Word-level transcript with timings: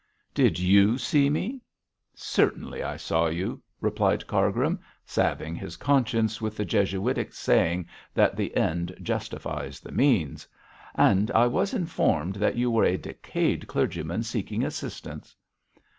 'Did 0.33 0.57
you 0.57 0.97
see 0.97 1.29
me?' 1.29 1.61
'Certainly 2.15 2.81
I 2.81 2.97
saw 2.97 3.27
you,' 3.27 3.61
replied 3.81 4.25
Cargrim, 4.25 4.79
salving 5.05 5.53
his 5.53 5.77
conscience 5.77 6.41
with 6.41 6.57
the 6.57 6.65
Jesuitic 6.65 7.31
saying 7.33 7.87
that 8.15 8.35
the 8.35 8.57
end 8.57 8.95
justifies 9.03 9.79
the 9.79 9.91
means. 9.91 10.47
'And 10.95 11.29
I 11.33 11.45
was 11.45 11.75
informed 11.75 12.37
that 12.37 12.55
you 12.55 12.71
were 12.71 12.83
a 12.85 12.97
decayed 12.97 13.67
clergyman 13.67 14.23
seeking 14.23 14.63
assistance.' 14.63 15.35